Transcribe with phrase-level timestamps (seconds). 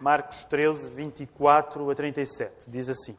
[0.00, 2.68] Marcos 13, 24 a 37.
[2.68, 3.16] Diz assim.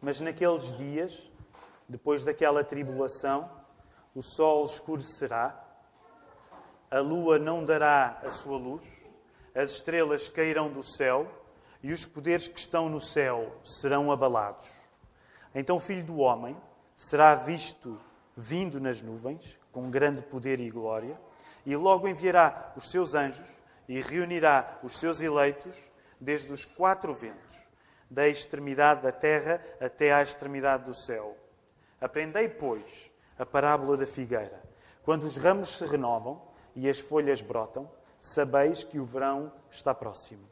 [0.00, 1.32] Mas naqueles dias,
[1.88, 3.50] depois daquela tribulação,
[4.14, 5.62] o sol escurecerá,
[6.90, 8.84] a lua não dará a sua luz,
[9.54, 11.26] as estrelas cairão do céu
[11.82, 14.70] e os poderes que estão no céu serão abalados.
[15.54, 16.56] Então o filho do homem
[16.94, 18.00] será visto
[18.36, 21.20] vindo nas nuvens, com grande poder e glória,
[21.66, 23.48] e logo enviará os seus anjos
[23.88, 25.76] e reunirá os seus eleitos
[26.20, 27.66] desde os quatro ventos,
[28.08, 31.36] da extremidade da terra até à extremidade do céu.
[32.00, 34.62] Aprendei, pois, a parábola da figueira.
[35.02, 36.40] Quando os ramos se renovam
[36.76, 40.48] e as folhas brotam, sabeis que o verão está próximo.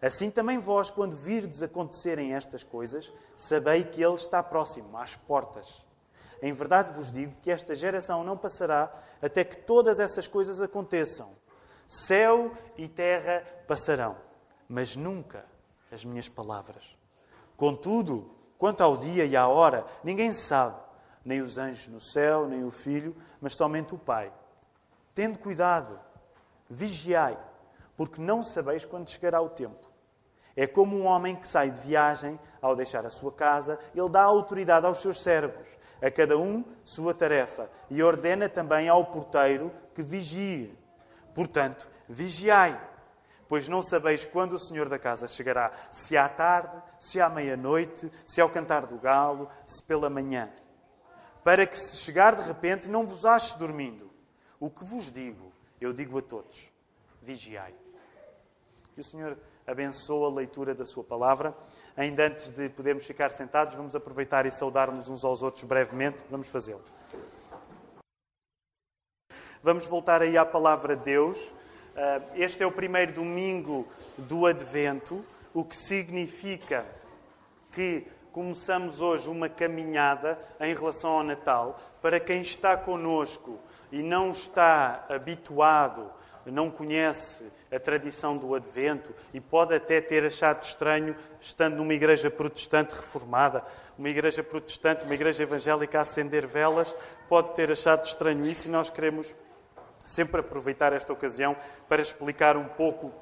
[0.00, 5.84] Assim também vós, quando virdes acontecerem estas coisas, sabei que ele está próximo, às portas.
[6.40, 11.30] Em verdade vos digo que esta geração não passará até que todas essas coisas aconteçam.
[11.86, 14.16] Céu e terra passarão,
[14.68, 15.44] mas nunca
[15.90, 16.96] as minhas palavras.
[17.56, 20.76] Contudo, quanto ao dia e à hora, ninguém sabe,
[21.24, 24.32] nem os anjos no céu, nem o Filho, mas somente o Pai.
[25.14, 25.98] Tende cuidado,
[26.70, 27.36] vigiai,
[27.96, 29.88] porque não sabeis quando chegará o tempo.
[30.54, 34.22] É como um homem que sai de viagem, ao deixar a sua casa, ele dá
[34.22, 40.02] autoridade aos seus servos, a cada um sua tarefa, e ordena também ao porteiro que
[40.02, 40.76] vigie.
[41.34, 42.80] Portanto, vigiai,
[43.48, 48.10] pois não sabeis quando o Senhor da casa chegará, se à tarde, se à meia-noite,
[48.24, 50.50] se ao cantar do galo, se pela manhã.
[51.42, 54.10] Para que se chegar de repente não vos ache dormindo.
[54.60, 56.72] O que vos digo, eu digo a todos:
[57.22, 57.74] vigiai.
[58.94, 61.54] Que o Senhor abençoe a leitura da Sua palavra.
[61.98, 66.22] Ainda antes de podermos ficar sentados, vamos aproveitar e saudarmos uns aos outros brevemente.
[66.30, 66.84] Vamos fazê-lo.
[69.60, 71.52] Vamos voltar aí à palavra de Deus.
[71.96, 73.84] Ah, este é o primeiro domingo
[74.16, 76.86] do Advento, o que significa
[77.72, 81.80] que começamos hoje uma caminhada em relação ao Natal.
[82.00, 83.58] Para quem está conosco
[83.90, 86.12] e não está habituado,
[86.50, 92.30] não conhece a tradição do Advento e pode até ter achado estranho, estando numa igreja
[92.30, 93.64] protestante reformada,
[93.98, 96.94] uma igreja protestante, uma igreja evangélica a acender velas,
[97.28, 99.34] pode ter achado estranho isso e nós queremos
[100.04, 101.56] sempre aproveitar esta ocasião
[101.88, 103.12] para explicar um pouco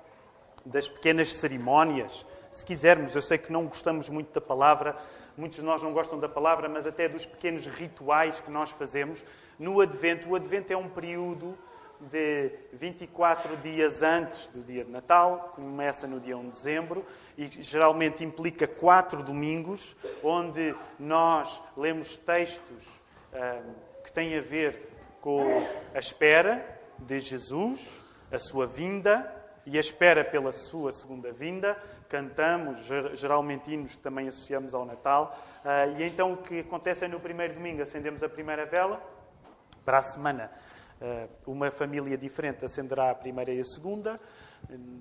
[0.65, 2.25] das pequenas cerimónias.
[2.53, 4.97] Se quisermos, eu sei que não gostamos muito da palavra,
[5.36, 9.25] muitos de nós não gostam da palavra, mas até dos pequenos rituais que nós fazemos
[9.59, 10.31] no Advento.
[10.31, 11.56] O Advento é um período
[12.00, 17.04] de 24 dias antes do dia de Natal, começa no dia 1 de dezembro
[17.36, 22.84] e geralmente implica quatro domingos, onde nós lemos textos
[23.32, 23.74] hum,
[24.04, 24.90] que têm a ver
[25.20, 25.44] com
[25.94, 26.64] a espera
[26.98, 29.34] de Jesus, a sua vinda
[29.66, 31.76] e a espera pela sua segunda vinda.
[32.08, 35.36] Cantamos, geralmente hinos que também associamos ao Natal.
[35.64, 39.02] Ah, e então o que acontece é no primeiro domingo acendemos a primeira vela.
[39.84, 40.50] Para a semana,
[41.46, 44.18] uma família diferente acenderá a primeira e a segunda.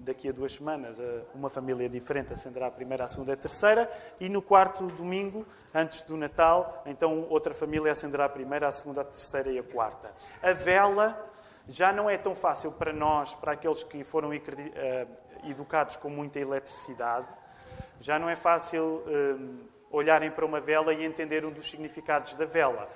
[0.03, 3.37] Daqui a duas semanas, ah, uma família diferente acenderá a primeira, a segunda e a
[3.37, 3.89] terceira.
[4.19, 9.01] E no quarto domingo, antes do Natal, então outra família acenderá a primeira, a segunda,
[9.01, 10.13] a terceira e a quarta.
[10.43, 11.31] A vela
[11.67, 15.07] já não é tão fácil para nós, para aqueles que foram eh,
[15.45, 17.27] educados com muita eletricidade,
[17.99, 19.35] já não é fácil eh,
[19.89, 22.87] olharem para uma vela e entender um dos significados da vela.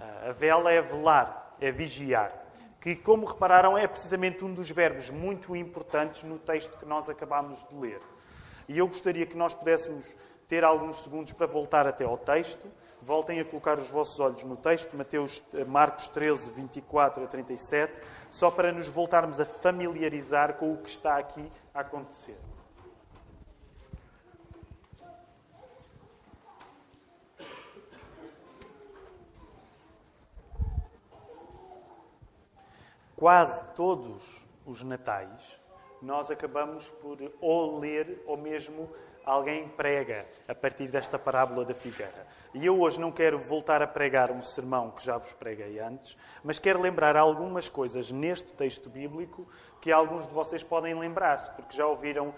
[0.00, 2.32] Eh, a vela é velar, é vigiar,
[2.80, 7.64] que, como repararam, é precisamente um dos verbos muito importantes no texto que nós acabamos
[7.68, 8.00] de ler.
[8.68, 12.68] E eu gostaria que nós pudéssemos ter alguns segundos para voltar até ao texto
[13.06, 18.00] Voltem a colocar os vossos olhos no texto, Mateus, eh, Marcos 13, 24 a 37,
[18.30, 22.36] só para nos voltarmos a familiarizar com o que está aqui a acontecer.
[33.16, 35.40] Quase todos os natais
[36.02, 38.90] nós acabamos por ou ler ou mesmo
[39.26, 42.24] alguém prega a partir desta parábola da figueira.
[42.54, 46.16] E eu hoje não quero voltar a pregar um sermão que já vos preguei antes,
[46.44, 49.46] mas quero lembrar algumas coisas neste texto bíblico
[49.80, 52.32] que alguns de vocês podem lembrar-se, porque já ouviram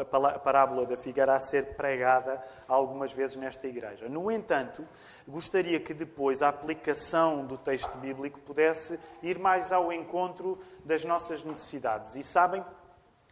[0.00, 4.08] a parábola da figueira a ser pregada algumas vezes nesta igreja.
[4.08, 4.86] No entanto,
[5.28, 11.44] gostaria que depois a aplicação do texto bíblico pudesse ir mais ao encontro das nossas
[11.44, 12.16] necessidades.
[12.16, 12.64] E sabem,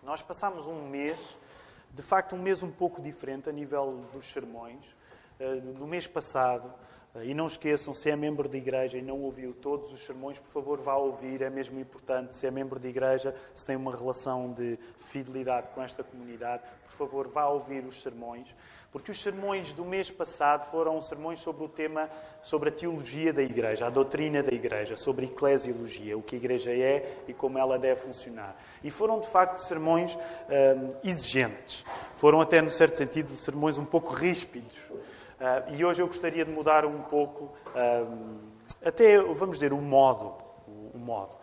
[0.03, 1.21] nós passamos um mês
[1.95, 4.85] de facto, um mês um pouco diferente a nível dos sermões.
[5.39, 6.73] Eh, no mês passado,
[7.21, 10.49] E não esqueçam, se é membro de igreja e não ouviu todos os sermões, por
[10.49, 12.35] favor, vá ouvir, é mesmo importante.
[12.35, 16.93] Se é membro de igreja, se tem uma relação de fidelidade com esta comunidade, por
[16.93, 18.47] favor, vá ouvir os sermões.
[18.91, 22.09] Porque os sermões do mês passado foram sermões sobre o tema,
[22.43, 26.73] sobre a teologia da igreja, a doutrina da igreja, sobre eclesiologia, o que a igreja
[26.73, 28.57] é e como ela deve funcionar.
[28.83, 31.85] E foram, de facto, sermões hum, exigentes.
[32.15, 34.91] Foram, até, no certo sentido, sermões um pouco ríspidos
[35.43, 37.53] Uh, e hoje eu gostaria de mudar um pouco,
[38.81, 40.35] até, vamos dizer, o modo.
[40.69, 41.35] O, o modo.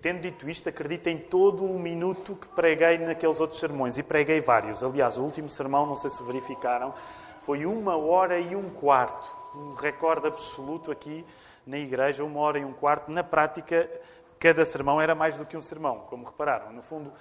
[0.00, 3.98] Tendo dito isto, acredito em todo o minuto que preguei naqueles outros sermões.
[3.98, 4.84] E preguei vários.
[4.84, 6.94] Aliás, o último sermão, não sei se verificaram,
[7.40, 9.28] foi uma hora e um quarto.
[9.56, 11.26] Um recorde absoluto aqui
[11.66, 13.10] na igreja, uma hora e um quarto.
[13.10, 13.90] Na prática,
[14.38, 16.72] cada sermão era mais do que um sermão, como repararam.
[16.72, 17.12] No fundo,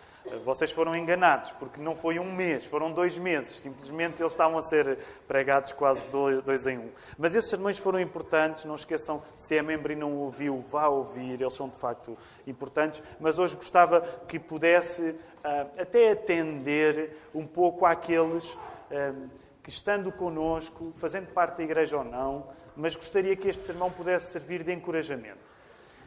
[0.43, 3.59] vocês foram enganados, porque não foi um mês, foram dois meses.
[3.59, 4.97] Simplesmente eles estavam a ser
[5.27, 6.89] pregados quase dois em um.
[7.17, 11.41] Mas esses sermões foram importantes, não esqueçam, se é membro e não ouviu, vá ouvir,
[11.41, 13.01] eles são de facto importantes.
[13.19, 18.57] Mas hoje gostava que pudesse ah, até atender um pouco àqueles
[18.91, 19.13] ah,
[19.61, 24.31] que, estando conosco, fazendo parte da igreja ou não, mas gostaria que este sermão pudesse
[24.31, 25.44] servir de encorajamento.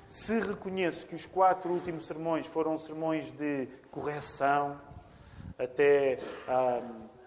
[0.08, 4.80] Se reconheço que os quatro últimos sermões foram sermões de correção,
[5.58, 6.18] até
[6.48, 6.80] ah,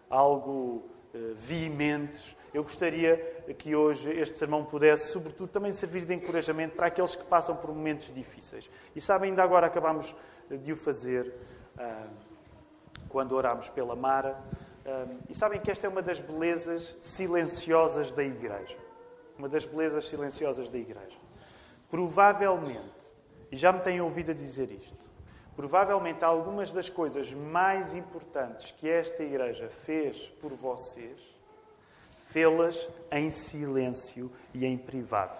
[0.09, 3.15] algo uh, veementes, eu gostaria
[3.57, 7.73] que hoje este sermão pudesse, sobretudo, também servir de encorajamento para aqueles que passam por
[7.73, 8.69] momentos difíceis.
[8.93, 10.13] E sabem, ainda agora acabamos
[10.49, 11.33] de o fazer
[11.77, 12.07] ah,
[13.07, 14.37] quando oramos pela Mara.
[14.85, 18.77] Ah, e sabem que esta é uma das belezas silenciosas da Igreja.
[19.37, 21.20] Uma das belezas silenciosas da Igreja.
[21.91, 22.89] Provavelmente,
[23.51, 25.05] e já me têm ouvido a dizer isto,
[25.57, 31.19] provavelmente algumas das coisas mais importantes que esta igreja fez por vocês,
[32.29, 35.37] fê-las em silêncio e em privado.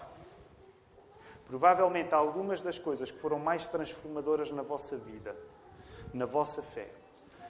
[1.46, 5.34] Provavelmente algumas das coisas que foram mais transformadoras na vossa vida,
[6.12, 6.90] na vossa fé,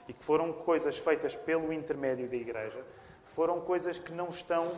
[0.07, 2.81] e que foram coisas feitas pelo intermédio da igreja,
[3.25, 4.71] foram coisas que não estão,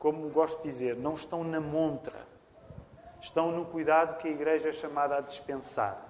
[0.00, 2.26] como gosto de dizer, não estão na montra
[3.20, 6.04] estão no cuidado que a Igreja é chamada a dispensar,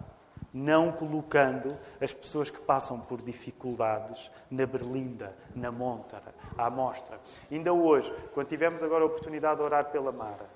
[0.52, 7.18] não colocando as pessoas que passam por dificuldades na berlinda, na montara, à mostra.
[7.50, 10.46] Ainda hoje, quando tivemos agora a oportunidade de orar pela Mara,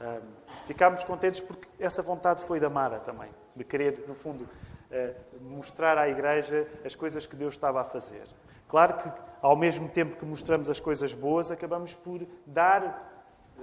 [0.00, 0.20] um,
[0.66, 5.96] ficámos contentes porque essa vontade foi da Mara também, de querer, no fundo, uh, mostrar
[5.96, 8.26] à Igreja as coisas que Deus estava a fazer.
[8.68, 13.11] Claro que, ao mesmo tempo que mostramos as coisas boas, acabamos por dar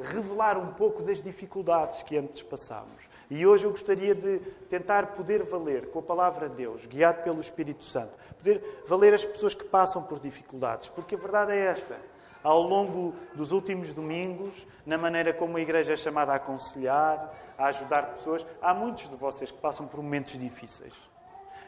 [0.03, 3.09] revelar um pouco das dificuldades que antes passámos.
[3.29, 7.39] E hoje eu gostaria de tentar poder valer com a palavra de Deus, guiado pelo
[7.39, 11.95] Espírito Santo, poder valer as pessoas que passam por dificuldades, porque a verdade é esta.
[12.41, 17.65] Ao longo dos últimos domingos, na maneira como a igreja é chamada a aconselhar, a
[17.65, 20.93] ajudar pessoas, há muitos de vocês que passam por momentos difíceis.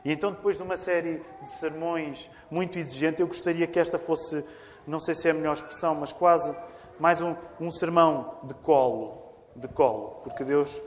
[0.03, 4.43] E então, depois de uma série de sermões muito exigentes, eu gostaria que esta fosse,
[4.87, 6.55] não sei se é a melhor expressão, mas quase
[7.01, 9.23] mais um, um sermão de colo,
[9.55, 10.79] de colo, porque Deus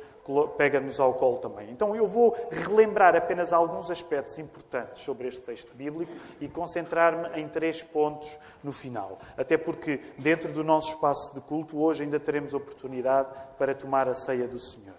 [0.56, 1.68] pega-nos ao colo também.
[1.72, 7.48] Então eu vou relembrar apenas alguns aspectos importantes sobre este texto bíblico e concentrar-me em
[7.48, 9.18] três pontos no final.
[9.36, 13.28] Até porque dentro do nosso espaço de culto hoje ainda teremos oportunidade
[13.58, 14.94] para tomar a ceia do Senhor.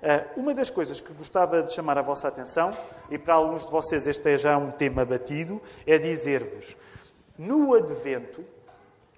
[0.00, 2.70] Ah, uma das coisas que gostava de chamar a vossa atenção,
[3.10, 6.76] e para alguns de vocês este é já um tema batido, é dizer-vos:
[7.36, 8.44] no Advento,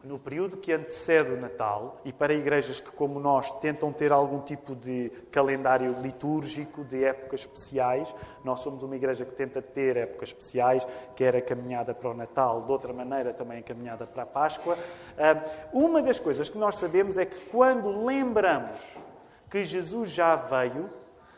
[0.04, 4.40] no período que antecede o Natal, e para igrejas que, como nós, tentam ter algum
[4.40, 10.28] tipo de calendário litúrgico, de épocas especiais, nós somos uma igreja que tenta ter épocas
[10.28, 14.26] especiais, quer a caminhada para o Natal, de outra maneira também a caminhada para a
[14.26, 14.76] Páscoa.
[15.18, 15.42] Ah,
[15.73, 18.78] uma das coisas que nós sabemos é que quando lembramos
[19.50, 20.90] que Jesus já veio,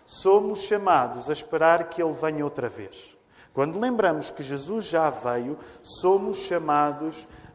[0.04, 3.16] somos chamados a esperar que Ele venha outra vez.
[3.56, 7.45] Quando lembramos que Jesus já veio, somos chamados a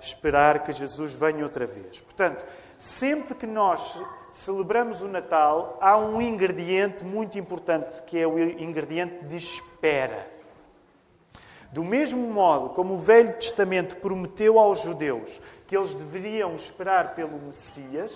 [0.00, 2.00] esperar que Jesus venha outra vez.
[2.00, 2.44] Portanto,
[2.78, 3.98] sempre que nós
[4.32, 10.26] celebramos o Natal, há um ingrediente muito importante que é o ingrediente de espera.
[11.72, 17.38] Do mesmo modo como o Velho Testamento prometeu aos judeus que eles deveriam esperar pelo
[17.38, 18.12] Messias,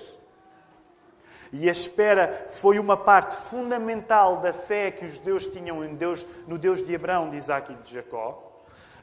[1.52, 6.26] e a espera foi uma parte fundamental da fé que os judeus tinham em Deus,
[6.48, 8.53] no Deus de Abraão, de Isaac e de Jacó.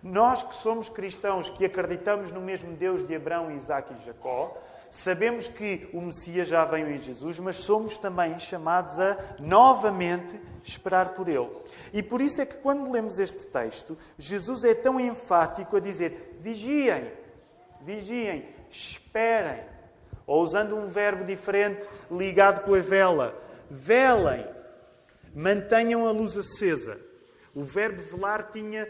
[0.04, 4.58] Nós que somos cristãos, que acreditamos no mesmo Deus de Abraão, Isaac e Jacó,
[4.90, 11.14] sabemos que o Messias já veio em Jesus, mas somos também chamados a novamente esperar
[11.14, 11.52] por Ele.
[11.94, 16.38] E por isso é que quando lemos este texto, Jesus é tão enfático a dizer:
[16.40, 17.12] vigiem,
[17.82, 19.64] vigiem, esperem.
[20.26, 23.36] Ou usando um verbo diferente ligado com a vela,
[23.70, 24.48] velem,
[25.34, 27.00] mantenham a luz acesa.
[27.54, 28.88] O verbo velar tinha,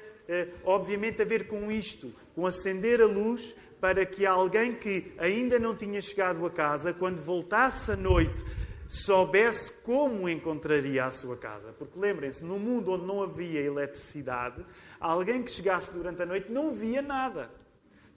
[0.64, 5.76] obviamente, a ver com isto, com acender a luz para que alguém que ainda não
[5.76, 8.44] tinha chegado a casa, quando voltasse à noite,
[8.88, 11.74] soubesse como encontraria a sua casa.
[11.74, 14.66] Porque lembrem-se, no mundo onde não havia eletricidade,
[15.00, 17.50] alguém que chegasse durante a noite não via nada.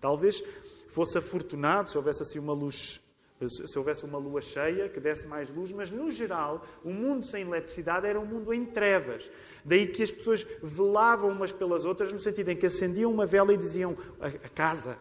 [0.01, 0.43] Talvez
[0.89, 3.01] fosse afortunado se houvesse assim uma luz,
[3.49, 7.43] se houvesse uma lua cheia que desse mais luz, mas no geral, o mundo sem
[7.43, 9.31] eletricidade era um mundo em trevas.
[9.65, 13.53] Daí que as pessoas velavam umas pelas outras, no sentido em que acendiam uma vela
[13.53, 14.97] e diziam: A casa,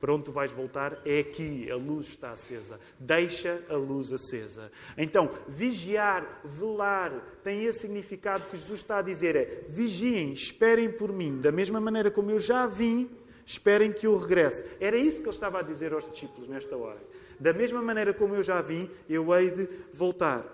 [0.00, 2.78] para onde tu vais voltar é aqui, a luz está acesa.
[2.98, 4.70] Deixa a luz acesa.
[4.96, 7.12] Então, vigiar, velar,
[7.42, 11.80] tem esse significado que Jesus está a dizer: é vigiem, esperem por mim, da mesma
[11.80, 13.08] maneira como eu já vim,
[13.46, 14.64] esperem que eu regresse.
[14.80, 17.00] Era isso que ele estava a dizer aos discípulos nesta hora.
[17.38, 20.44] Da mesma maneira como eu já vim, eu hei de voltar.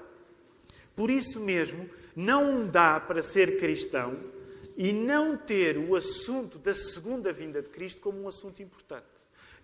[0.95, 4.17] Por isso mesmo, não dá para ser cristão
[4.77, 9.07] e não ter o assunto da segunda vinda de Cristo como um assunto importante.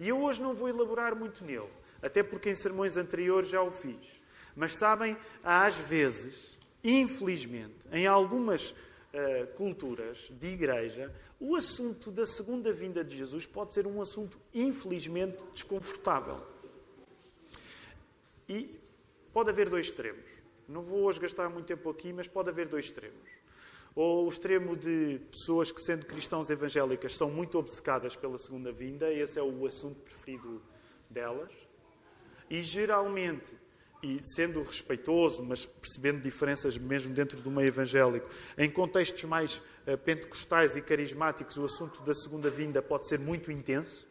[0.01, 1.69] E eu hoje não vou elaborar muito nele,
[2.01, 4.21] até porque em sermões anteriores já o fiz.
[4.57, 8.75] Mas sabem, às vezes, infelizmente, em algumas
[9.15, 14.39] uh, culturas de igreja, o assunto da segunda vinda de Jesus pode ser um assunto,
[14.55, 16.41] infelizmente, desconfortável.
[18.49, 18.79] E
[19.33, 20.25] pode haver dois extremos.
[20.69, 23.39] Não vou hoje gastar muito tempo aqui, mas pode haver dois extremos
[24.01, 29.13] ou o extremo de pessoas que, sendo cristãos evangélicas, são muito obcecadas pela segunda vinda,
[29.13, 30.63] esse é o assunto preferido
[31.11, 31.51] delas.
[32.49, 33.57] E geralmente,
[34.03, 39.99] e sendo respeitoso, mas percebendo diferenças mesmo dentro do meio evangélico, em contextos mais uh,
[39.99, 44.07] pentecostais e carismáticos, o assunto da segunda vinda pode ser muito intenso.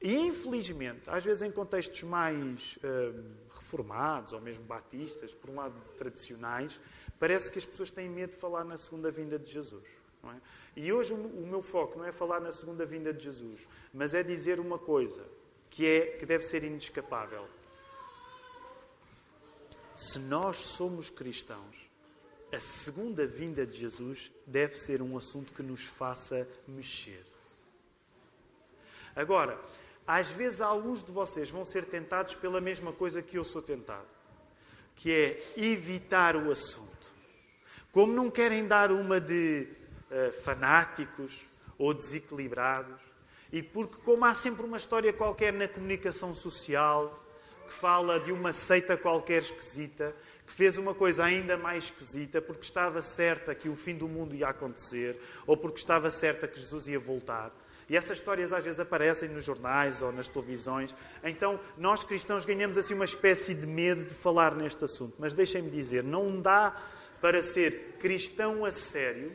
[0.00, 3.24] E, infelizmente, às vezes em contextos mais uh,
[3.58, 6.80] reformados ou mesmo batistas, por um lado tradicionais,
[7.18, 9.84] Parece que as pessoas têm medo de falar na segunda vinda de Jesus.
[10.24, 10.36] É?
[10.76, 14.22] E hoje o meu foco não é falar na segunda vinda de Jesus, mas é
[14.22, 15.24] dizer uma coisa
[15.70, 17.46] que, é, que deve ser inescapável.
[19.98, 21.76] Se nós somos cristãos,
[22.52, 27.24] a segunda vinda de Jesus deve ser um assunto que nos faça mexer.
[29.16, 29.60] Agora,
[30.06, 34.06] às vezes alguns de vocês vão ser tentados pela mesma coisa que eu sou tentado,
[34.94, 37.08] que é evitar o assunto.
[37.90, 39.66] Como não querem dar uma de
[40.12, 41.42] uh, fanáticos
[41.76, 43.00] ou desequilibrados,
[43.50, 47.24] e porque, como há sempre uma história qualquer na comunicação social
[47.68, 50.14] que fala de uma seita qualquer esquisita,
[50.46, 54.34] que fez uma coisa ainda mais esquisita porque estava certa que o fim do mundo
[54.34, 57.52] ia acontecer ou porque estava certa que Jesus ia voltar.
[57.88, 60.94] E essas histórias às vezes aparecem nos jornais ou nas televisões.
[61.22, 65.14] Então, nós cristãos ganhamos assim uma espécie de medo de falar neste assunto.
[65.18, 66.76] Mas deixem-me dizer, não dá
[67.20, 69.34] para ser cristão a sério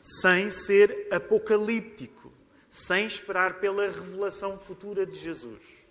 [0.00, 2.32] sem ser apocalíptico,
[2.68, 5.83] sem esperar pela revelação futura de Jesus.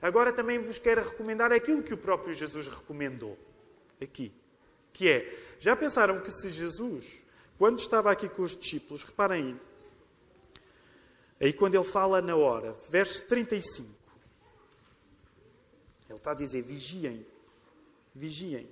[0.00, 3.36] Agora também vos quero recomendar aquilo que o próprio Jesus recomendou
[4.00, 4.32] aqui,
[4.92, 7.22] que é, já pensaram que se Jesus,
[7.58, 9.44] quando estava aqui com os discípulos, reparem
[11.40, 13.98] aí, aí quando ele fala na hora, verso 35,
[16.08, 17.26] ele está a dizer: vigiem,
[18.14, 18.68] vigiem.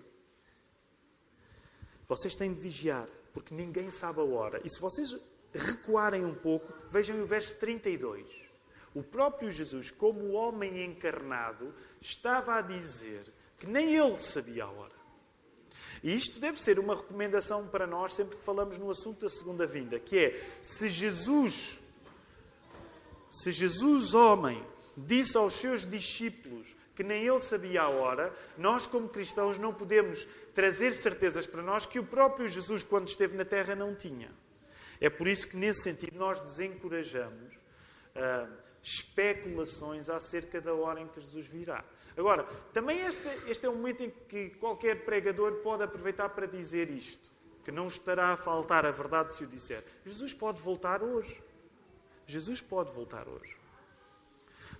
[2.08, 4.60] Vocês têm de vigiar, porque ninguém sabe a hora.
[4.64, 5.16] E se vocês
[5.52, 8.45] recuarem um pouco, vejam o verso 32.
[8.96, 14.96] O próprio Jesus, como homem encarnado, estava a dizer que nem ele sabia a hora.
[16.02, 19.66] E isto deve ser uma recomendação para nós sempre que falamos no assunto da segunda
[19.66, 21.78] vinda, que é se Jesus,
[23.30, 24.64] se Jesus homem,
[24.96, 30.26] disse aos seus discípulos que nem ele sabia a hora, nós como cristãos não podemos
[30.54, 34.32] trazer certezas para nós que o próprio Jesus, quando esteve na Terra, não tinha.
[34.98, 37.54] É por isso que, nesse sentido, nós desencorajamos
[38.16, 41.84] uh, especulações acerca da hora em que Jesus virá.
[42.16, 46.88] Agora, também este, este é um momento em que qualquer pregador pode aproveitar para dizer
[46.88, 47.32] isto,
[47.64, 49.84] que não estará a faltar a verdade se o disser.
[50.04, 51.42] Jesus pode voltar hoje.
[52.26, 53.56] Jesus pode voltar hoje.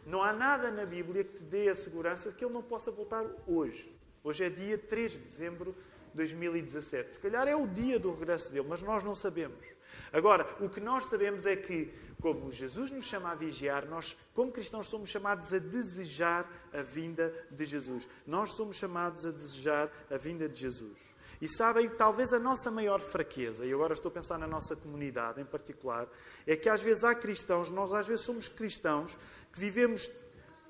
[0.06, 2.92] Não há nada na Bíblia que te dê a segurança de que ele não possa
[2.92, 3.92] voltar hoje.
[4.22, 5.76] Hoje é dia 3 de dezembro
[6.10, 7.14] de 2017.
[7.14, 9.66] Se calhar é o dia do regresso dele, mas nós não sabemos.
[10.12, 14.50] Agora, o que nós sabemos é que, como Jesus nos chama a vigiar, nós, como
[14.50, 18.08] cristãos, somos chamados a desejar a vinda de Jesus.
[18.26, 21.16] Nós somos chamados a desejar a vinda de Jesus.
[21.40, 25.40] E sabem, talvez a nossa maior fraqueza, e agora estou a pensar na nossa comunidade
[25.40, 26.08] em particular,
[26.46, 29.16] é que às vezes há cristãos, nós às vezes somos cristãos
[29.52, 30.10] que vivemos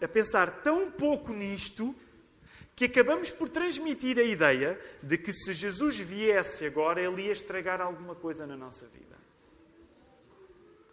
[0.00, 1.94] a pensar tão pouco nisto
[2.74, 7.80] que acabamos por transmitir a ideia de que se Jesus viesse agora, ele ia estragar
[7.80, 9.15] alguma coisa na nossa vida.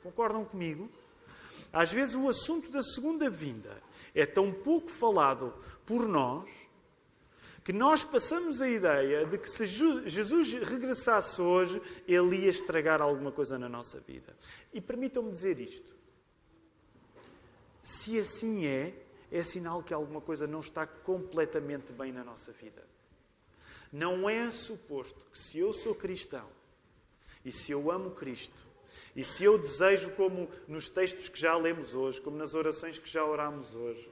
[0.03, 0.89] Concordam comigo?
[1.71, 3.81] Às vezes o assunto da segunda vinda
[4.13, 5.53] é tão pouco falado
[5.85, 6.47] por nós
[7.63, 13.31] que nós passamos a ideia de que se Jesus regressasse hoje, ele ia estragar alguma
[13.31, 14.35] coisa na nossa vida.
[14.73, 15.95] E permitam-me dizer isto.
[17.81, 18.93] Se assim é,
[19.31, 22.85] é sinal que alguma coisa não está completamente bem na nossa vida.
[23.91, 26.47] Não é suposto que se eu sou cristão
[27.45, 28.72] e se eu amo Cristo
[29.15, 33.09] e se eu desejo, como nos textos que já lemos hoje, como nas orações que
[33.09, 34.09] já oramos hoje,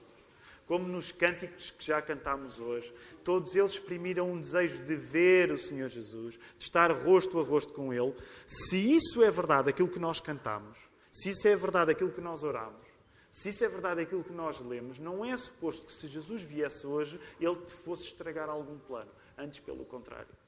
[0.67, 2.93] como nos cânticos que já cantamos hoje,
[3.23, 7.73] todos eles exprimiram um desejo de ver o Senhor Jesus, de estar rosto a rosto
[7.73, 8.15] com Ele.
[8.45, 10.77] Se isso é verdade, aquilo que nós cantamos,
[11.11, 12.85] se isso é verdade, aquilo que nós oramos,
[13.31, 16.85] se isso é verdade, aquilo que nós lemos, não é suposto que se Jesus viesse
[16.85, 19.11] hoje, Ele te fosse estragar algum plano.
[19.37, 20.40] Antes, pelo contrário.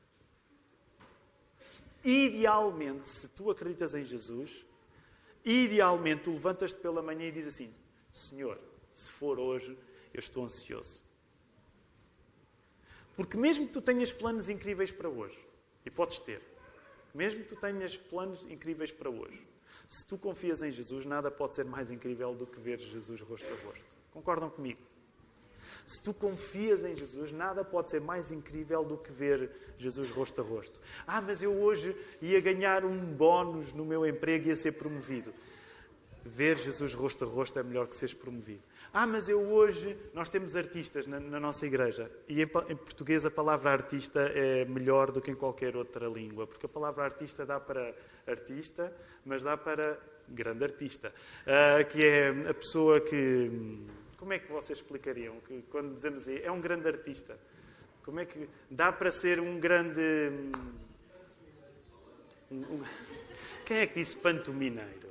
[2.03, 4.65] Idealmente, se tu acreditas em Jesus,
[5.45, 7.73] idealmente tu levantas-te pela manhã e dizes assim:
[8.11, 8.59] Senhor,
[8.93, 9.77] se for hoje,
[10.13, 11.01] eu estou ansioso.
[13.15, 15.39] Porque mesmo que tu tenhas planos incríveis para hoje,
[15.85, 16.41] e podes ter,
[17.13, 19.45] mesmo que tu tenhas planos incríveis para hoje,
[19.87, 23.47] se tu confias em Jesus, nada pode ser mais incrível do que ver Jesus rosto
[23.47, 23.95] a rosto.
[24.11, 24.79] Concordam comigo?
[25.85, 30.41] Se tu confias em Jesus, nada pode ser mais incrível do que ver Jesus rosto
[30.41, 30.79] a rosto.
[31.05, 35.33] Ah, mas eu hoje ia ganhar um bónus no meu emprego e ia ser promovido.
[36.25, 38.61] Ver Jesus rosto a rosto é melhor que seres promovido.
[38.93, 39.97] Ah, mas eu hoje.
[40.13, 44.63] Nós temos artistas na, na nossa igreja e em, em, português a palavra artista é
[44.63, 47.93] melhor do que em qualquer outra língua, porque a palavra artista dá para
[48.25, 49.99] artista, mas dá para
[50.29, 53.51] grande artista, uh, que é a pessoa que
[54.23, 57.37] como é que vocês explicariam que quando dizemos é um grande artista?
[58.05, 59.99] Como é que dá para ser um grande.
[62.49, 62.83] Um, um...
[63.65, 65.09] Quem é que disse pantomineiro?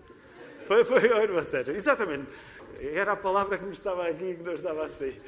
[0.62, 2.32] Foi, foi, olha, sério, exatamente.
[2.80, 5.20] Era a palavra que me estava aqui que não estava a sair.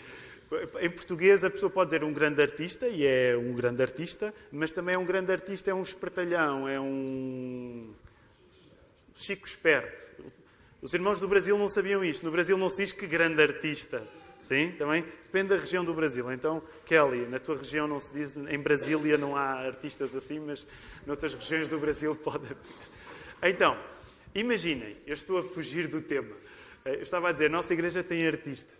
[0.80, 4.72] Em português, a pessoa pode dizer um grande artista, e é um grande artista, mas
[4.72, 7.92] também é um grande artista, é um espertalhão, é um
[9.14, 10.32] chico esperto.
[10.84, 12.26] Os irmãos do Brasil não sabiam isto.
[12.26, 14.06] No Brasil não se diz que grande artista.
[14.42, 16.30] Sim, também depende da região do Brasil.
[16.30, 20.66] Então, Kelly, na tua região não se diz, em Brasília não há artistas assim, mas
[21.06, 22.58] noutras regiões do Brasil pode haver.
[23.42, 23.78] Então,
[24.34, 26.36] imaginem, eu estou a fugir do tema.
[26.84, 28.76] Eh, eu estava a dizer, a nossa igreja tem artistas.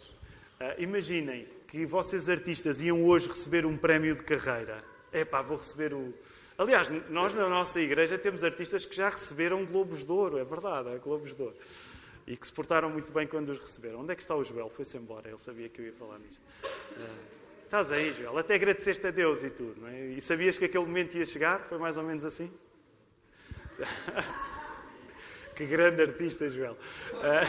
[0.61, 4.85] Eh, imaginem que vocês artistas iam hoje receber um prémio de carreira.
[5.11, 6.12] Epá, vou receber o...
[6.57, 10.88] Aliás, nós na nossa igreja temos artistas que já receberam Globos de Ouro, é verdade,
[10.90, 11.57] é Globos de Ouro
[12.27, 14.01] e que se portaram muito bem quando os receberam.
[14.01, 14.71] Onde é que está o Joel?
[14.71, 16.40] Foi-se embora, ele sabia que eu ia falar nisto.
[16.93, 17.09] Uh,
[17.64, 20.07] estás aí, Joel, até agradeceste a Deus e tudo, não é?
[20.07, 21.61] E sabias que aquele momento ia chegar?
[21.61, 22.51] Foi mais ou menos assim?
[25.55, 26.79] que grande artista, Joel.
[27.12, 27.47] Uh,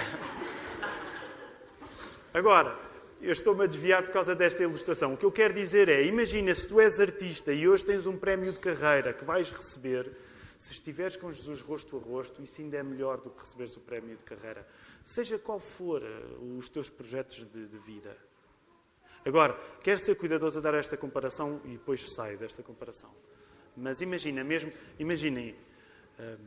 [2.34, 2.78] agora,
[3.26, 5.16] eu estou-me a desviar por causa desta ilustração.
[5.16, 8.16] O que eu quero dizer é: imagina se tu és artista e hoje tens um
[8.16, 10.16] prémio de carreira que vais receber
[10.58, 13.80] se estiveres com Jesus rosto a rosto, isso ainda é melhor do que receberes o
[13.80, 14.66] prémio de carreira.
[15.04, 16.08] Seja qual for eh,
[16.58, 18.16] os teus projetos de, de vida.
[19.26, 23.12] Agora, quero ser cuidadoso a dar esta comparação e depois saio desta comparação.
[23.76, 25.56] Mas imagina, mesmo, imaginem
[26.20, 26.38] um, eh,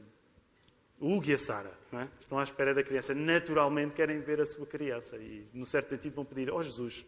[1.00, 2.08] o Hugo e a Sara, é?
[2.20, 6.14] estão à espera da criança, naturalmente querem ver a sua criança e, no certo sentido,
[6.14, 7.06] vão pedir: Oh Jesus,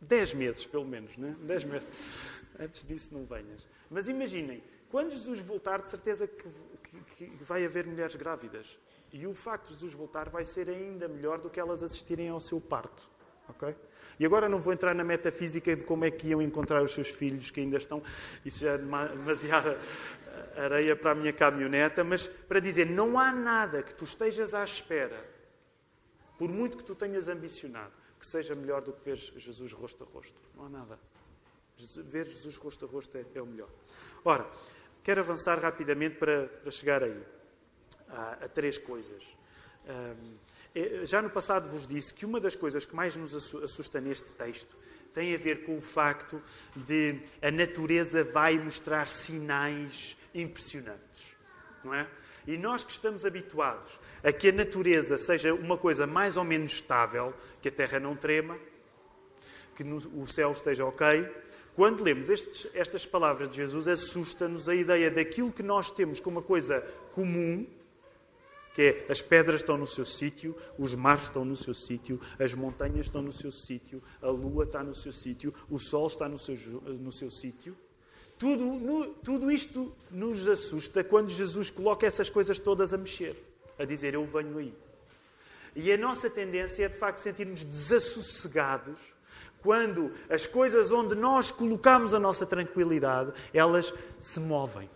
[0.00, 1.32] 10 meses pelo menos, não é?
[1.46, 1.90] 10 meses.
[2.58, 3.66] Antes disso, não venhas.
[3.88, 6.44] Mas imaginem, quando Jesus voltar, de certeza que,
[7.16, 8.78] que, que, vai haver mulheres grávidas.
[9.12, 12.38] E o facto de Jesus voltar vai ser ainda melhor do que elas assistirem ao
[12.38, 13.08] seu parto.
[13.48, 13.74] Ok?
[14.20, 17.08] E agora não vou entrar na metafísica de como é que iam encontrar os seus
[17.08, 18.02] filhos que ainda estão.
[18.44, 19.80] Isso já é demasiada
[20.56, 22.04] areia para a minha caminhoneta.
[22.04, 25.24] Mas para dizer, não há nada que tu estejas à espera,
[26.38, 30.06] por muito que tu tenhas ambicionado, que seja melhor do que ver Jesus rosto a
[30.06, 30.40] rosto.
[30.56, 30.98] Não há nada.
[32.04, 33.70] Ver Jesus rosto a rosto é, é o melhor.
[34.24, 34.46] Ora,
[35.02, 37.22] Quero avançar rapidamente para, para chegar aí,
[38.08, 39.36] a, a três coisas.
[39.88, 44.32] Um, já no passado vos disse que uma das coisas que mais nos assusta neste
[44.34, 44.76] texto
[45.12, 46.40] tem a ver com o facto
[46.76, 51.34] de a natureza vai mostrar sinais impressionantes,
[51.84, 52.08] não é?
[52.46, 56.72] E nós que estamos habituados a que a natureza seja uma coisa mais ou menos
[56.72, 58.58] estável, que a terra não trema,
[59.74, 61.28] que o céu esteja ok,
[61.74, 66.38] quando lemos estes, estas palavras de Jesus, assusta-nos a ideia daquilo que nós temos como
[66.38, 66.80] uma coisa
[67.12, 67.66] comum,
[68.74, 72.54] que é as pedras estão no seu sítio, os mares estão no seu sítio, as
[72.54, 76.38] montanhas estão no seu sítio, a lua está no seu sítio, o sol está no
[76.38, 77.76] seu, no seu sítio.
[78.40, 83.36] Tudo, no, tudo isto nos assusta quando Jesus coloca essas coisas todas a mexer,
[83.78, 84.74] a dizer: Eu venho aí.
[85.76, 88.98] E a nossa tendência é de facto sentirmos desassossegados
[89.60, 94.88] quando as coisas onde nós colocamos a nossa tranquilidade, elas se movem.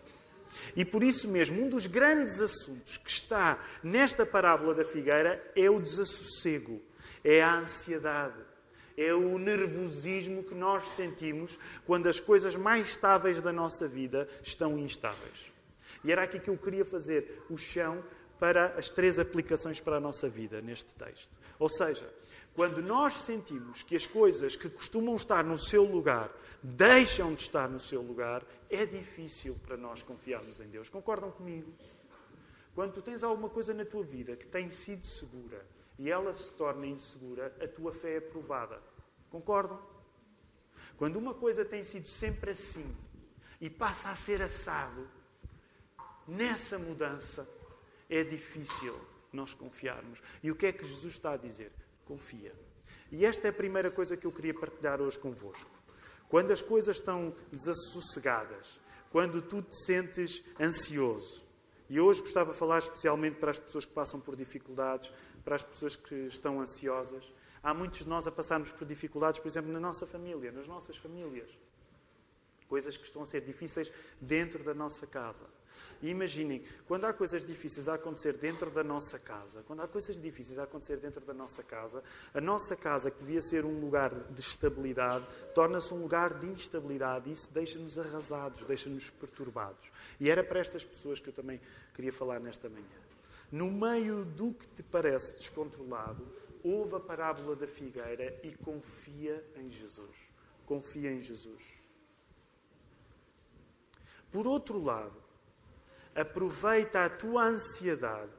[0.74, 5.68] E por isso mesmo, um dos grandes assuntos que está nesta parábola da figueira é
[5.68, 6.80] o desassossego,
[7.22, 8.40] é a ansiedade,
[8.96, 14.78] é o nervosismo que nós sentimos quando as coisas mais estáveis da nossa vida estão
[14.78, 15.52] instáveis.
[16.02, 18.04] E era aqui que eu queria fazer o chão
[18.38, 21.30] para as três aplicações para a nossa vida neste texto.
[21.58, 22.08] Ou seja,
[22.54, 26.30] quando nós sentimos que as coisas que costumam estar no seu lugar
[26.62, 30.88] deixam de estar no seu lugar, é difícil para nós confiarmos em Deus.
[30.88, 31.72] Concordam comigo?
[32.74, 35.64] Quando tu tens alguma coisa na tua vida que tem sido segura
[35.98, 38.82] e ela se torna insegura, a tua fé é provada.
[39.30, 39.80] Concordam?
[40.96, 42.94] Quando uma coisa tem sido sempre assim
[43.60, 45.08] e passa a ser assado,
[46.26, 47.48] nessa mudança
[48.08, 48.98] é difícil
[49.32, 50.22] nós confiarmos.
[50.42, 51.72] E o que é que Jesus está a dizer?
[52.04, 52.54] Confia.
[53.10, 55.70] E esta é a primeira coisa que eu queria partilhar hoje convosco.
[56.28, 58.80] Quando as coisas estão desassossegadas,
[59.10, 61.44] quando tu te sentes ansioso,
[61.88, 65.12] e hoje gostava de falar especialmente para as pessoas que passam por dificuldades,
[65.44, 67.24] para as pessoas que estão ansiosas.
[67.62, 70.96] Há muitos de nós a passarmos por dificuldades, por exemplo, na nossa família, nas nossas
[70.96, 71.48] famílias.
[72.68, 75.44] Coisas que estão a ser difíceis dentro da nossa casa.
[76.02, 80.20] E imaginem, quando há coisas difíceis a acontecer dentro da nossa casa, quando há coisas
[80.20, 82.02] difíceis a acontecer dentro da nossa casa,
[82.32, 87.30] a nossa casa, que devia ser um lugar de estabilidade, torna-se um lugar de instabilidade
[87.30, 89.90] e isso deixa-nos arrasados, deixa-nos perturbados.
[90.20, 91.60] E era para estas pessoas que eu também
[91.94, 92.84] queria falar nesta manhã.
[93.50, 96.26] No meio do que te parece descontrolado,
[96.62, 100.16] ouve a parábola da figueira e confia em Jesus.
[100.66, 101.84] Confia em Jesus.
[104.32, 105.22] Por outro lado,
[106.14, 108.32] aproveita a tua ansiedade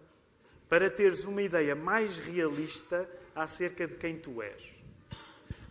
[0.68, 4.76] para teres uma ideia mais realista acerca de quem tu és.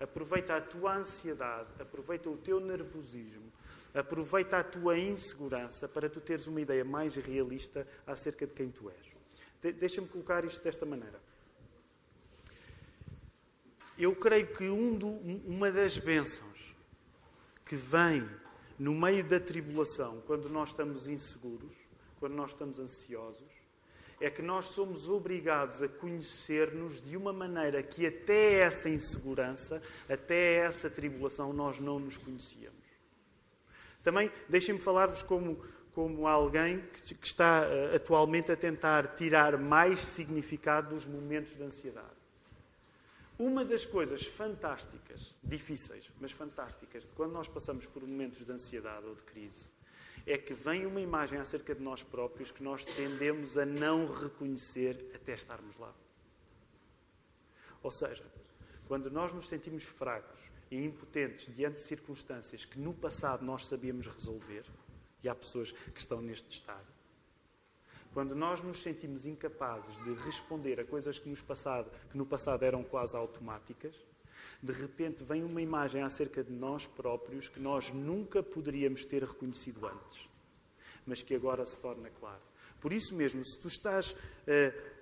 [0.01, 3.53] Aproveita a tua ansiedade, aproveita o teu nervosismo,
[3.92, 8.90] aproveita a tua insegurança para tu teres uma ideia mais realista acerca de quem tu
[8.90, 9.13] és.
[9.72, 11.20] Deixa-me colocar isto desta maneira.
[13.96, 16.74] Eu creio que um do, uma das bênçãos
[17.64, 18.29] que vem
[18.79, 21.72] no meio da tribulação, quando nós estamos inseguros,
[22.18, 23.48] quando nós estamos ansiosos,
[24.20, 30.57] é que nós somos obrigados a conhecer-nos de uma maneira que até essa insegurança, até
[30.57, 32.85] essa tribulação, nós não nos conhecíamos.
[34.03, 35.64] Também deixem-me falar-vos como,
[35.95, 41.63] como alguém que, que está uh, atualmente a tentar tirar mais significado dos momentos de
[41.63, 42.25] ansiedade.
[43.39, 49.07] Uma das coisas fantásticas, difíceis, mas fantásticas, de quando nós passamos por momentos de ansiedade
[49.07, 49.73] ou de crise,
[50.27, 55.13] é que vem uma imagem acerca de nós próprios que nós tendemos a não reconhecer
[55.15, 55.93] até estarmos lá.
[57.83, 58.25] Ou seja,
[58.89, 64.07] quando nós nos sentimos fracos e impotentes diante de circunstâncias que no passado nós sabíamos
[64.07, 64.65] resolver,
[65.25, 66.87] e há pessoas que estão neste estado,
[68.13, 72.85] quando nós nos sentimos incapazes de responder a coisas que, passado, que no passado eram
[72.85, 73.97] quase automáticas,
[74.63, 79.85] de repente vem uma imagem acerca de nós próprios que nós nunca poderíamos ter reconhecido
[79.87, 80.29] antes,
[81.05, 82.41] mas que agora se torna claro.
[82.81, 84.95] Por isso mesmo, se tu estás uh,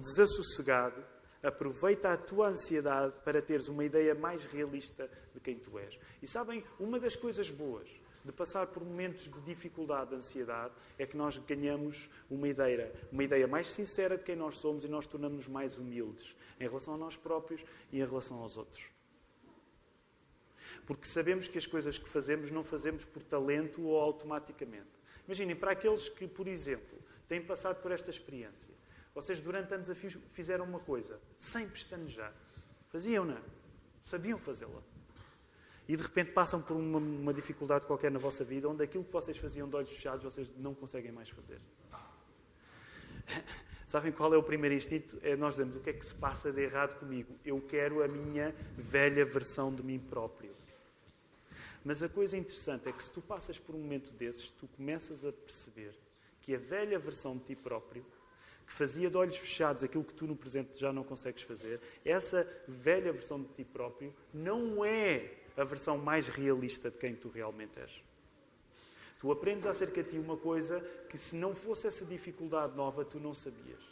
[0.00, 1.04] desassossegado,
[1.42, 5.98] aproveita a tua ansiedade para teres uma ideia mais realista de quem tu és.
[6.22, 7.88] E sabem, uma das coisas boas
[8.26, 13.22] de passar por momentos de dificuldade, de ansiedade, é que nós ganhamos uma ideia, uma
[13.22, 16.96] ideia mais sincera de quem nós somos e nós tornamos-nos mais humildes em relação a
[16.98, 18.84] nós próprios e em relação aos outros.
[20.84, 24.90] Porque sabemos que as coisas que fazemos não fazemos por talento ou automaticamente.
[25.24, 28.74] Imaginem, para aqueles que, por exemplo, têm passado por esta experiência,
[29.14, 32.34] vocês durante anos a fizeram uma coisa sem pestanejar.
[32.88, 33.40] Faziam-na.
[34.02, 34.95] Sabiam fazê-la
[35.88, 39.12] e de repente passam por uma, uma, dificuldade qualquer na vossa vida, onde aquilo que
[39.12, 41.60] vocês faziam de olhos fechados, vocês não conseguem mais fazer.
[43.86, 45.16] Sabem qual é o primeiro instinto?
[45.22, 47.36] É nós dizemos o que é que se passa de errado comigo.
[47.44, 50.50] Eu quero a minha velha versão de mim próprio.
[51.84, 55.24] Mas a coisa interessante é que se tu passas por um momento desses, tu começas
[55.24, 55.94] a perceber
[56.42, 58.04] que a velha versão de ti próprio,
[58.66, 62.44] que fazia de olhos fechados aquilo que tu no presente já não consegues fazer, essa
[62.66, 67.78] velha versão de ti próprio não é a versão mais realista de quem tu realmente
[67.80, 67.90] és.
[69.18, 73.18] Tu aprendes acerca de ti uma coisa que, se não fosse essa dificuldade nova, tu
[73.18, 73.82] não sabias.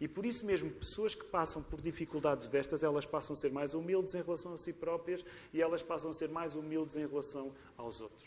[0.00, 3.74] E por isso mesmo, pessoas que passam por dificuldades destas, elas passam a ser mais
[3.74, 7.52] humildes em relação a si próprias e elas passam a ser mais humildes em relação
[7.76, 8.24] aos outros.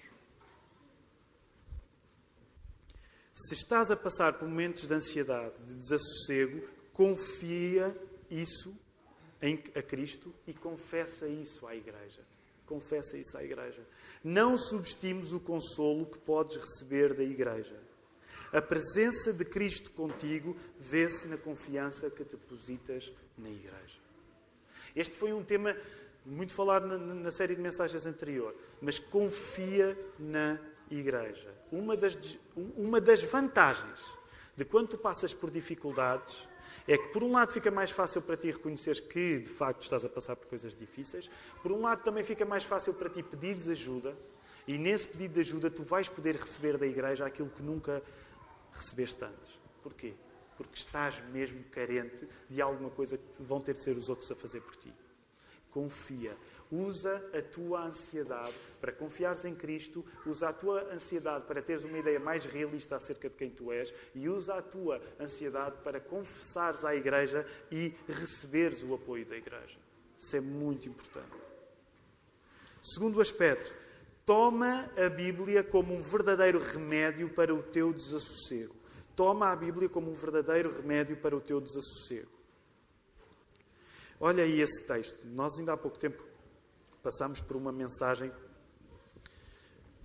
[3.33, 7.97] Se estás a passar por momentos de ansiedade, de desassossego, confia
[8.29, 8.77] isso
[9.41, 12.21] em, a Cristo e confessa isso à Igreja.
[12.71, 13.85] Confessa isso à Igreja.
[14.23, 17.77] Não subestimes o consolo que podes receber da Igreja.
[18.53, 23.99] A presença de Cristo contigo vê-se na confiança que depositas na Igreja.
[24.95, 25.75] Este foi um tema
[26.25, 30.57] muito falado na, na série de mensagens anterior, mas confia na
[30.89, 31.53] Igreja.
[31.73, 32.17] Uma das,
[32.55, 33.99] uma das vantagens
[34.55, 36.47] de quando tu passas por dificuldades
[36.87, 40.03] é que, por um lado, fica mais fácil para ti reconheceres que, de facto, estás
[40.03, 41.29] a passar por coisas difíceis.
[41.61, 44.15] Por um lado, também fica mais fácil para ti pedires ajuda.
[44.67, 48.01] E nesse pedido de ajuda, tu vais poder receber da igreja aquilo que nunca
[48.73, 49.59] recebeste antes.
[49.81, 50.13] Porquê?
[50.57, 54.35] Porque estás mesmo carente de alguma coisa que vão ter de ser os outros a
[54.35, 54.93] fazer por ti.
[55.71, 56.35] Confia.
[56.71, 61.97] Usa a tua ansiedade para confiares em Cristo, usa a tua ansiedade para teres uma
[61.97, 66.85] ideia mais realista acerca de quem tu és e usa a tua ansiedade para confessares
[66.85, 69.77] à Igreja e receberes o apoio da Igreja.
[70.17, 71.51] Isso é muito importante.
[72.81, 73.75] Segundo aspecto,
[74.25, 78.75] toma a Bíblia como um verdadeiro remédio para o teu desassossego.
[79.15, 82.31] Toma a Bíblia como um verdadeiro remédio para o teu desassossego.
[84.19, 85.25] Olha aí esse texto.
[85.25, 86.23] Nós ainda há pouco tempo
[87.01, 88.31] passamos por uma mensagem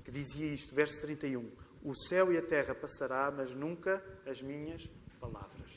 [0.04, 1.50] que dizia isto, verso 31.
[1.82, 4.88] O céu e a terra passará, mas nunca as minhas
[5.20, 5.70] palavras.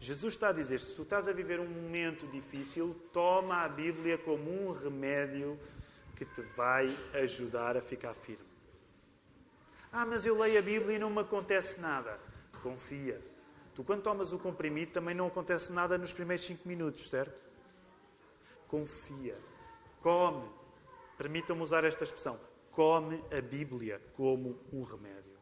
[0.00, 4.18] Jesus está a dizer: se tu estás a viver um momento difícil, toma a Bíblia
[4.18, 5.58] como um remédio
[6.16, 8.44] que te vai ajudar a ficar firme.
[9.92, 12.18] Ah, mas eu leio a Bíblia e não me acontece nada.
[12.62, 13.20] Confia.
[13.74, 17.34] Tu, quando tomas o comprimido, também não acontece nada nos primeiros cinco minutos, certo?
[18.68, 19.36] Confia.
[20.04, 20.46] Come.
[21.16, 22.38] Permitam-me usar esta expressão.
[22.70, 25.32] Come a Bíblia como um remédio.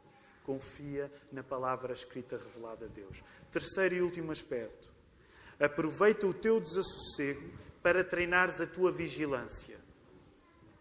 [0.45, 3.25] Confia na palavra escrita revelada a Deus.
[3.51, 4.93] Terceiro e último aspecto.
[5.59, 7.51] Aproveita o teu desassossego
[7.83, 9.81] para treinares a tua vigilância.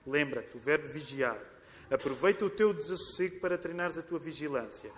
[0.05, 1.41] Lembra-te, o verbo vigiar.
[1.89, 4.91] Aproveita o teu desassossego para treinares a tua vigilância.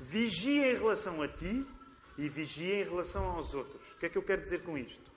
[0.00, 1.64] Vigia em relação a ti
[2.18, 3.92] e vigia em relação aos outros.
[3.92, 5.13] O que é que eu quero dizer com isto?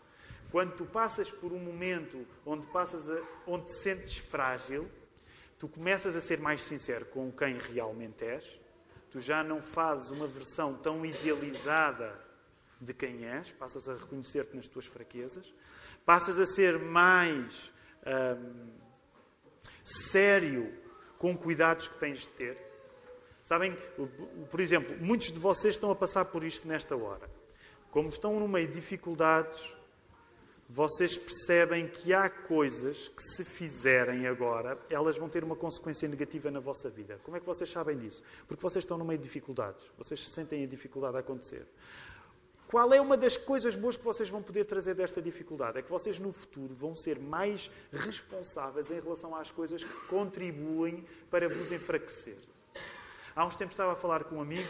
[0.52, 4.90] Quando tu passas por um momento onde, passas a, onde te sentes frágil,
[5.60, 8.46] tu começas a ser mais sincero com quem realmente és.
[9.12, 12.20] Tu já não fazes uma versão tão idealizada
[12.80, 15.54] de quem és, passas a reconhecer-te nas tuas fraquezas,
[16.06, 17.74] passas a ser mais
[18.06, 18.70] hum,
[19.84, 20.74] sério
[21.18, 22.58] com cuidados que tens de ter.
[23.42, 23.76] Sabem,
[24.52, 27.30] por exemplo, muitos de vocês estão a passar por isto nesta hora.
[27.90, 29.76] Como estão no meio de dificuldades,
[30.70, 36.52] vocês percebem que há coisas que, se fizerem agora, elas vão ter uma consequência negativa
[36.52, 37.20] na vossa vida.
[37.24, 38.22] Como é que vocês sabem disso?
[38.48, 39.86] Porque vocês estão no meio de dificuldades.
[39.98, 41.66] Vocês sentem a dificuldade a acontecer.
[42.68, 45.80] Qual é uma das coisas boas que vocês vão poder trazer desta dificuldade?
[45.80, 51.06] É que vocês no futuro vão ser mais responsáveis em relação às coisas que contribuem
[51.32, 52.38] para vos enfraquecer.
[53.34, 54.68] Há uns tempos estava a falar com um amigo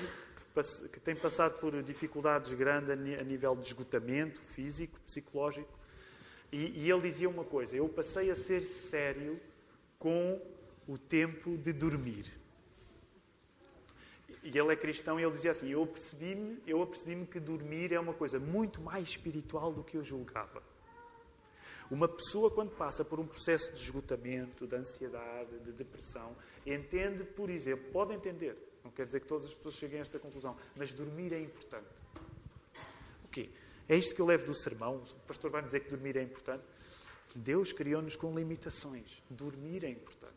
[0.91, 5.76] que tem passado por dificuldades grandes a nível de esgotamento físico, psicológico.
[6.51, 9.39] E, e ele dizia uma coisa: eu passei a ser sério
[9.99, 10.41] com
[10.87, 12.31] o tempo de dormir.
[14.43, 17.99] E ele é cristão e ele dizia assim: Eu apercebi-me eu apercebi que dormir é
[17.99, 20.63] uma coisa muito mais espiritual do que eu julgava.
[21.89, 27.49] Uma pessoa, quando passa por um processo de esgotamento, de ansiedade, de depressão, entende, por
[27.49, 30.91] exemplo, pode entender, não quer dizer que todas as pessoas cheguem a esta conclusão, mas
[30.91, 31.87] dormir é importante.
[33.23, 33.49] O quê?
[33.89, 34.97] É isto que eu levo do sermão.
[34.97, 36.63] O pastor vai dizer que dormir é importante.
[37.35, 39.23] Deus criou-nos com limitações.
[39.29, 40.33] Dormir é importante.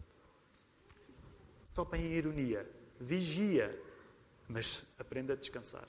[1.74, 2.70] Topem a ironia.
[3.00, 3.80] Vigia,
[4.48, 5.88] mas aprenda a descansar.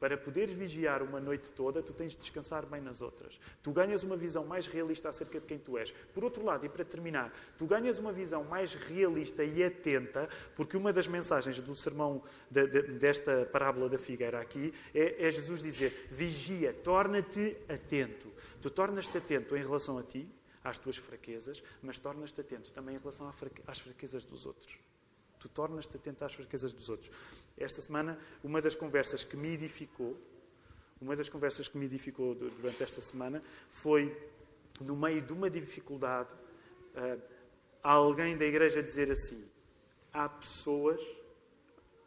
[0.00, 3.38] Para poderes vigiar uma noite toda, tu tens de descansar bem nas outras.
[3.62, 5.92] Tu ganhas uma visão mais realista acerca de quem tu és.
[6.14, 10.74] Por outro lado, e para terminar, tu ganhas uma visão mais realista e atenta, porque
[10.74, 15.62] uma das mensagens do sermão de, de, desta parábola da figueira aqui é, é Jesus
[15.62, 18.32] dizer: vigia, torna-te atento.
[18.62, 20.26] Tu tornas-te atento em relação a ti,
[20.64, 23.30] às tuas fraquezas, mas tornas-te atento também em relação
[23.66, 24.78] às fraquezas dos outros.
[25.40, 27.10] Tu tornas-te atento às fraquezas dos outros.
[27.56, 30.16] Esta semana, uma das conversas que me edificou,
[31.00, 34.14] uma das conversas que me edificou durante esta semana foi,
[34.80, 36.32] no meio de uma dificuldade,
[36.94, 37.20] uh,
[37.82, 39.42] alguém da igreja dizer assim:
[40.12, 41.00] há pessoas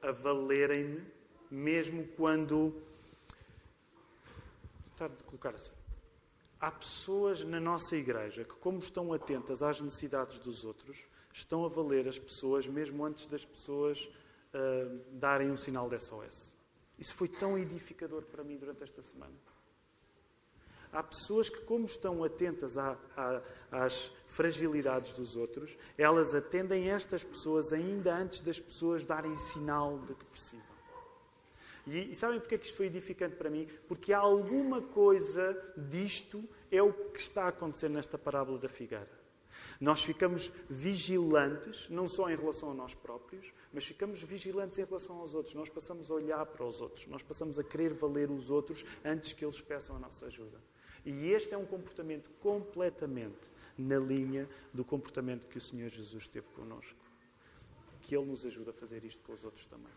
[0.02, 1.04] a valerem-me,
[1.50, 2.80] mesmo quando.
[4.92, 5.74] Estar de colocar assim.
[6.60, 11.68] Há pessoas na nossa igreja que, como estão atentas às necessidades dos outros, estão a
[11.68, 14.08] valer as pessoas mesmo antes das pessoas
[14.54, 16.56] uh, darem um sinal de SOS.
[16.98, 19.34] Isso foi tão edificador para mim durante esta semana.
[20.92, 22.76] Há pessoas que, como estão atentas
[23.72, 30.14] às fragilidades dos outros, elas atendem estas pessoas ainda antes das pessoas darem sinal de
[30.14, 30.72] que precisam.
[31.88, 33.68] E, e sabem porque é que isto foi edificante para mim?
[33.88, 39.23] Porque alguma coisa disto é o que está a acontecer nesta parábola da figueira.
[39.80, 45.18] Nós ficamos vigilantes, não só em relação a nós próprios, mas ficamos vigilantes em relação
[45.18, 45.56] aos outros.
[45.56, 49.34] Nós passamos a olhar para os outros, nós passamos a querer valer os outros antes
[49.34, 50.60] que eles peçam a nossa ajuda.
[51.06, 56.48] E este é um comportamento completamente na linha do comportamento que o Senhor Jesus teve
[56.50, 57.00] connosco.
[58.02, 59.92] Que Ele nos ajuda a fazer isto com os outros também.